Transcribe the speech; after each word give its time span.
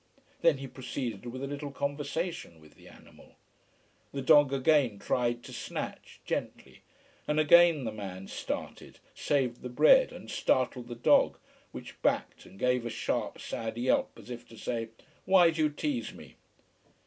Then 0.41 0.57
he 0.57 0.65
proceeded 0.65 1.27
with 1.27 1.43
a 1.43 1.47
little 1.47 1.69
conversation 1.69 2.59
with 2.59 2.73
the 2.73 2.87
animal. 2.87 3.35
The 4.11 4.23
dog 4.23 4.51
again 4.51 4.97
tried 4.97 5.43
to 5.43 5.53
snatch, 5.53 6.19
gently, 6.25 6.81
and 7.27 7.39
again 7.39 7.83
the 7.83 7.91
man 7.91 8.27
started, 8.27 8.97
saved 9.13 9.61
the 9.61 9.69
bread, 9.69 10.11
and 10.11 10.31
startled 10.31 10.87
the 10.87 10.95
dog, 10.95 11.37
which 11.71 12.01
backed 12.01 12.47
and 12.47 12.57
gave 12.57 12.83
a 12.83 12.89
sharp, 12.89 13.39
sad 13.39 13.77
yelp, 13.77 14.09
as 14.17 14.31
if 14.31 14.47
to 14.47 14.57
say: 14.57 14.89
"Why 15.25 15.51
do 15.51 15.61
you 15.61 15.69
tease 15.69 16.11
me!" 16.15 16.33